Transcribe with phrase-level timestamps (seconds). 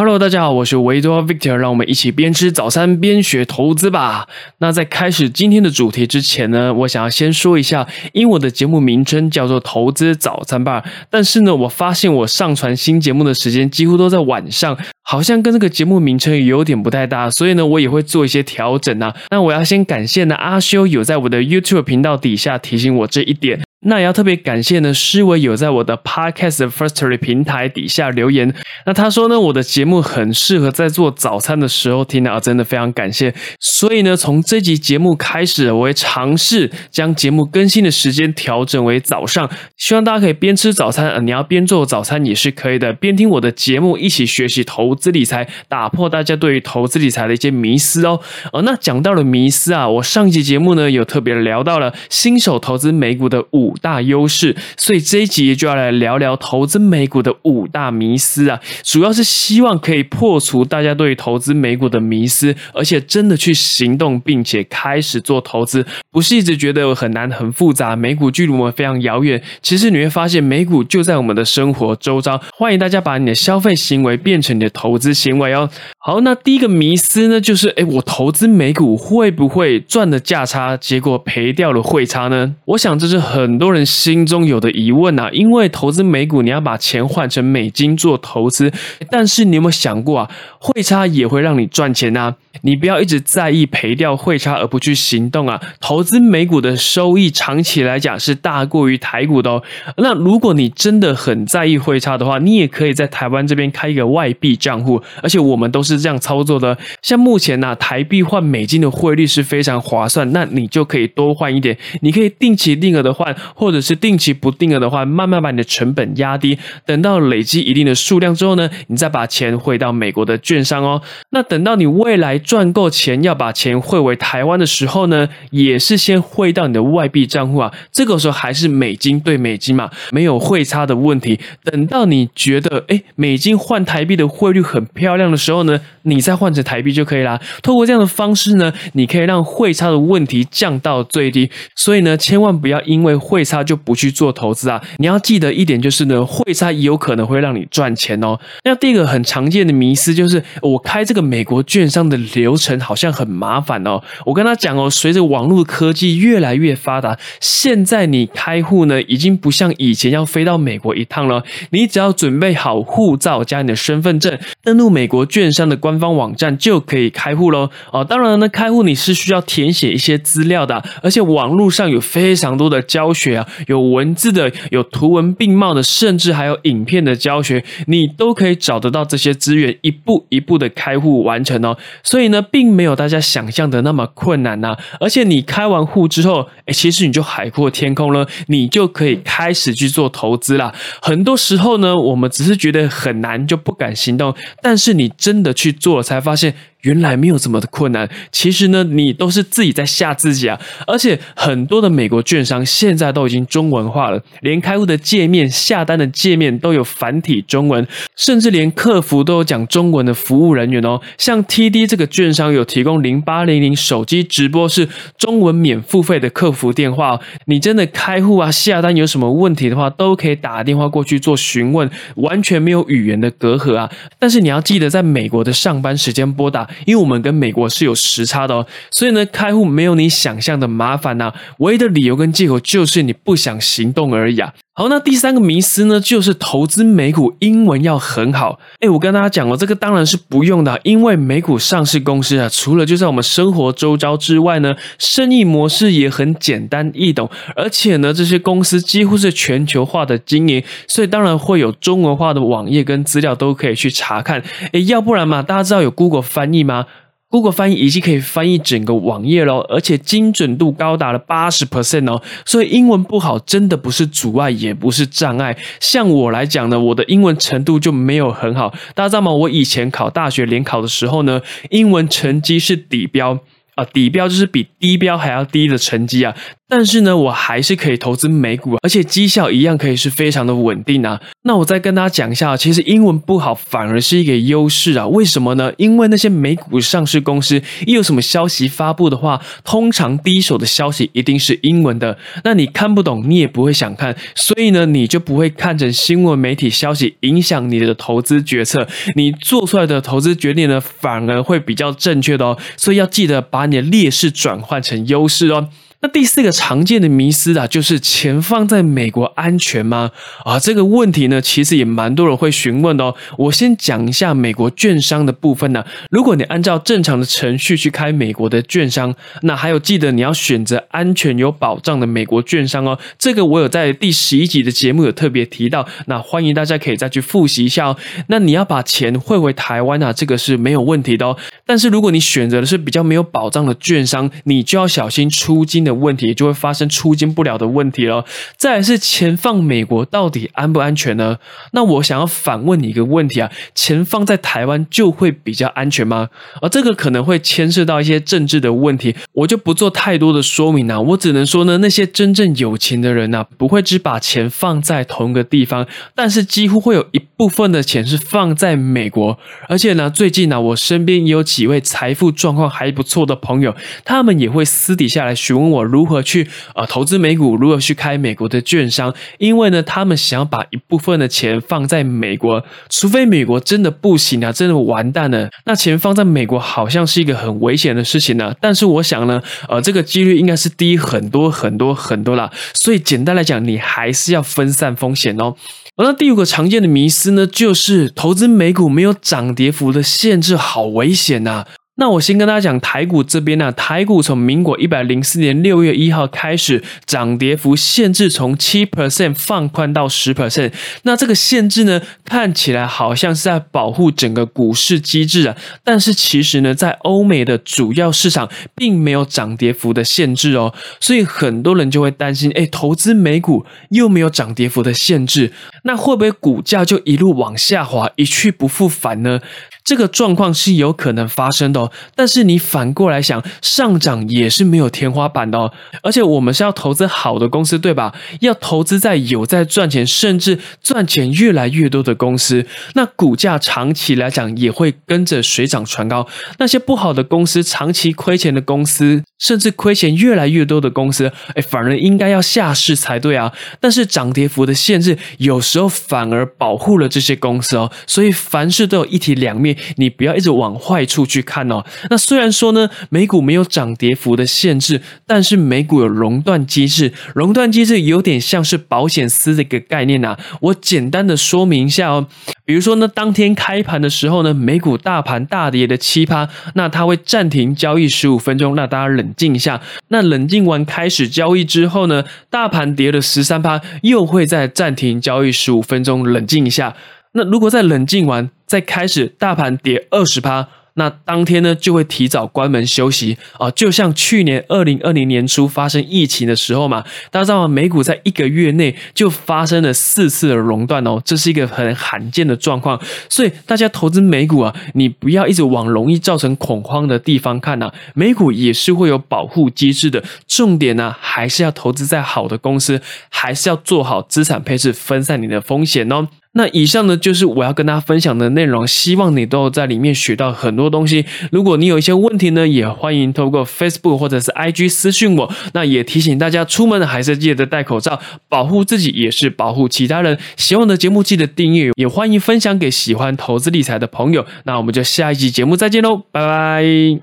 [0.00, 4.26] Hello，大家好，我是维多 Victor，让我们一起边吃早餐边学投资吧。
[4.56, 19.14] 那在开始今天的主题之前呢，我想要先说一下，因为我的节目名称叫做投资早餐吧，但是呢，我发现我上传新节目的时间几乎都在晚上，好像跟这个节目名称有点不太搭，所以呢，我也会做一些调整啊。
[19.30, 23.60] 那我要先感谢呢，阿修有在我的 YouTube 频道底下提醒我这一点。
[23.82, 28.54] 那也要特别感谢呢，诗伟有在我的 Podcast Firstory 平台底下留言。
[28.84, 33.34] 那他说呢，我的节目很适合在做早餐的时候听啊，真的非常感谢。
[33.58, 39.48] 所以呢，从这集节目开始，我会尝试将节目更新的时间调整为早上，
[39.78, 48.20] 希望大家可以边吃早餐，呃，你要边做早餐也是可以的，边听我的节目一起学习投资理财，打破大家对于投资理财的一些迷思哦。
[48.52, 53.69] 哦，那讲到了迷思啊，我上一集节目呢有特别聊到了新手投资美股的五。
[53.70, 69.40] 五大优势，所以这一集就要来聊聊投资美股的五大迷思啊，主要是希望可以破除大家对投资美股的迷思，而且真的去行动，并且开始做投资，不是一直觉得很难很复杂，美股距离我们非常遥远。
[69.62, 72.40] 其实你会发现，美股就在我们的生活周遭。
[72.52, 75.70] 欢迎大家把你的消费行为变成你的投资行为哦。
[75.98, 82.56] 好，那第一个迷思呢，就是哎，我投资美股会不会赚的价差，结果赔掉了汇差呢？
[82.64, 83.59] 我想这是很。
[83.60, 88.72] 多人心中有的疑问啊，因为投资美股，你要把钱换成美金做投资，
[89.08, 92.34] 但是你有没有想过啊，汇差也会让你赚钱啊？
[92.62, 95.60] 你不要一直在意赔掉汇差而不去行动啊！
[95.80, 99.62] 投资美股的收益长期来讲是大过于台股的哦。
[99.98, 106.76] 那如果你真的很在意汇差的话，你也可以在台湾这边开一个外币账户，而且我们都是这样操作的。
[107.00, 111.78] 像目前呢，台币换美金的汇率是非常划算，那你就可以多换一点。
[112.00, 116.58] 你可以定期定额的换，或者是定期不定额的话，慢慢把你的成本压低。
[116.84, 121.00] 等到累积一定的数量之后呢，你再把钱汇到美国的券商哦。
[121.30, 122.39] 那等到你未来。
[122.40, 127.72] 赚够钱要把钱汇回台湾的时候呢，也是先汇到你的外币账户啊。
[127.92, 131.38] 这个时候还是美金兑美金嘛，没有汇差的问题。
[131.64, 137.40] 等到你觉得哎，美金换台币的汇率很漂亮的时候呢，你再换成台币就可以啦。
[137.62, 141.50] 透过这样的方式呢，你可以让汇差的问题降到最低。
[141.74, 144.80] 所以呢，千万不要因为汇差就不去做投资啊。
[144.98, 148.38] 你要记得一点就是呢，汇差有可能会让你赚钱哦。
[148.64, 152.20] 那第一个很常见的迷思就是，我开这个美国券商的。
[152.34, 154.02] 流程好像很麻烦哦。
[154.26, 161.42] 我跟他讲哦，随着网络科技越来越发达，现在你开户呢，已经不像以前要飞到美国一趟了。
[161.70, 167.70] 你只要准备好护照加你的身份证，登录美国券商的官方网站就可以开户喽。
[167.92, 181.76] 哦，当然呢，开户你是需要填写一些资料的，而且网络上有非常多的教学啊，有文字的，有图文并茂的，甚至还有影片的教学，你都可以找得到这些资源，一步一步的开户完成哦。
[182.02, 182.19] 所以。
[182.20, 184.76] 所以呢，并没有大家想象的那么困难呐。
[185.00, 190.74] 而且你开完户之后，哎，其实你就海阔天空了，你就可以开始去做投资啦。
[191.00, 194.34] 很多时候呢，我们只是觉得很难，就不敢行动。
[194.60, 196.54] 但是你真的去做了，才发现。
[196.82, 200.58] 原来没有这么的困难，其实呢，你都是自己在吓自己啊！
[200.86, 207.86] 而且很多的美国券商现在都已经中文化了，连开户的界面、下单的界面都有繁体中文，
[208.16, 211.00] 甚至连客服都有讲中文的服务人员哦。
[211.18, 214.88] 像 TD 这个券商有提供零八零零手机直播是
[215.18, 223.90] 中文免付费的客服电话，你真的开户啊、下单有什么问题的话，都可以打电话过去做询问，完全没有语言的隔阂啊！
[224.18, 226.68] 但是你要记得，在美国的上班时间拨打。
[226.86, 231.32] 因为我们跟美国是有时差的哦，所以呢，开户没有你想象的麻烦呐。
[231.58, 234.54] 唯一的理由跟借口就是你不想行动而已啊。
[234.72, 238.60] 好，那第三个迷思呢，就是投资美股英文要很好。
[238.78, 254.42] 哎，我跟大家讲哦，这个当然是不用的，因为美股上市公司啊，除了就在我们生活周遭之外呢，生意模式也很简单易懂，而且呢，这些公司几乎是全球化的经营，所以当然会有中文化的网页跟资料都可以去查看。
[254.72, 256.86] 哎，要不然嘛，大家知道有 Google 翻译吗
[257.30, 265.56] ？Google 翻译已经可以翻译整个网页喽，而且精准度高达了八十 percent 哦，所以英文不好真的不是阻碍，也不是障碍。
[265.78, 269.32] 像我来讲呢，我的英文程度就没有很好，大家知道吗？
[269.32, 271.40] 我以前考大学联考的时候呢，
[271.70, 273.38] 英文成绩是底标。
[273.76, 276.34] 啊，底标就是比低标还要低的成绩啊！
[276.68, 281.18] 但是呢，我还是可以投资美股，而且绩效一样可以是非常的稳定啊！
[281.42, 285.06] 那我再跟大家讲一下，其实英文不好反而是一个优势啊。
[285.06, 285.72] 为什么呢？
[285.78, 292.18] 因为那些美股上市公司一有什么消息发布的话，通常第一手的消息一定是英文的。
[292.44, 298.86] 那你看不懂，你也不会想看，所以呢，你就不会看成新闻媒体消息影响你的投资决策。
[299.16, 302.58] 你做出来的投资决定呢，反而会比较正确的哦。
[302.76, 305.70] 所以要记得把你的劣势转换成优势哦。
[306.02, 310.10] 那第四个常见的迷思啊，就是钱放在美国安全吗？
[310.46, 313.14] 啊，这个问题呢，其实也蛮多人会询问的哦。
[313.36, 315.84] 我先讲一下美国券商的部分呢。
[316.10, 322.98] 如果你按照正常的程序去开美国的券商，那还有记得你要选择安全有保障的美国券商哦。
[323.18, 327.96] 这个我有在第十一集的节目有特别提到，那欢迎大家可以再去复习一下哦。
[328.28, 331.36] 那你要把钱汇回台湾啊，这个是没有问题的哦。
[331.66, 335.89] 但是如果你选择的是比较没有保障的券商，你就要小心出金的。
[335.90, 338.24] 的问题就会发生出金不了的问题了。
[338.56, 341.38] 再来是钱放美国到底安不安全呢？
[341.72, 346.28] 那我想要反问你一个问题啊：钱放在台湾就会比较安全吗？
[346.62, 351.00] 而这个可能会牵涉到一些政治的问题，我就不做太多的说明啊。
[351.00, 359.38] 我只能说呢，那些真正有钱的人呢，不会只把钱放在同一个地方，但是几乎会有一部分的钱是放在美国。
[359.68, 365.79] 而且呢，最近呢，我身边也有几位财富状况还不错的朋友，他们也会私底下来询问我。
[365.82, 367.56] 如何去呃投资美股？
[367.56, 369.14] 如何去开美国的券商？
[369.38, 378.54] 因为呢，他们想要把一部分的钱放在美国，除非美国真的不行啊，真的完蛋了，那钱放在美国好像是一个很危险的事情呢。
[378.60, 382.50] 但是我想呢，呃，这个几率应该是低很多很多很多啦。
[382.74, 385.54] 所以简单来讲，你还是要分散风险哦。
[385.96, 391.66] 那第五个常见的迷思呢，就是投资美股没有涨跌幅的限制，好危险呐。
[392.00, 400.72] 那我先跟大家讲台股这边呢，台股从民国一百零四年六月一号开始，涨跌幅限制从七 percent 放宽到十 percent。
[401.02, 415.52] 那这个限制呢，看起来好像是在保护整个股市机制啊，但是其实呢，在欧美的主要市场并没有涨跌幅的限制哦，所以很多人就会担心，哎，投资美股又没有涨跌幅的限制，
[415.82, 419.40] 那会不会股价就一路往下滑，一去不复返呢？
[419.90, 425.72] 这个状况是有可能发生的，但是你反过来想，上涨也是没有天花板的哦。
[426.04, 428.14] 而且我们是要投资好的公司，对吧？
[428.38, 432.64] 要投资在有在赚钱，甚至赚钱越来越多的公司，
[432.94, 436.24] 那股价长期来讲也会跟着水涨船高。
[436.58, 439.24] 那些不好的公司，长期亏钱的公司。
[439.40, 443.50] 甚至亏钱越来越多的公司，哎，反而应该要下市才对啊！
[443.80, 447.90] 但是涨跌幅的限制有时候反而保护了这些公司哦。
[448.06, 451.84] 所以凡事都有一体两面，你不要一直往坏处去看哦。
[452.08, 460.36] 那虽然说呢，美股没有涨跌幅的限制，但是美股有熔断机制，熔断机制有点像是保险丝的一个概念呐。
[460.60, 462.26] 我简单的说明一下哦。
[462.64, 469.80] 比如说呢，当天开盘的时候呢，美股大盘大跌的七趴，那它会暂停交易十五分钟，让大家冷静一下。
[470.08, 476.94] 那冷静完开始交易之后呢，大盘跌了十三趴，又会再暂停交易十五分钟，冷静一下。
[477.32, 480.68] 那如果再冷静完再开始，大盘跌二十趴。
[480.94, 487.68] 那当天呢，就会提早关门休息啊，就像去年二零二零年初发生疫情的时候嘛，大家知道吗？
[487.68, 493.00] 美股在一个月内就发生了四次的熔断哦，这是一个很罕见的状况。
[493.30, 500.22] 所以大家投资美股啊，你不要一直往容易造成恐慌的地方看呐，美股也是会有保护机制的。
[500.48, 503.00] 重点呢，还是要投资在好的公司，
[503.30, 506.28] 还是要做好资产配置，分散你的风险哦。
[506.52, 511.24] 那以上呢，就是我要跟大家分享的内容，希望你都在里面学到很多东西。
[511.52, 515.52] 如果你有一些问题呢，也欢迎透过 Facebook 或者是 IG 私讯我。
[515.74, 520.36] 那也提醒大家，出门还是记得戴口罩，保护自己也是保护其他人。
[520.56, 524.44] 喜欢的节目记得订阅，也欢迎分享给喜欢投资理财的朋友。
[524.64, 527.20] 那我们就下一集节目再见喽，拜拜。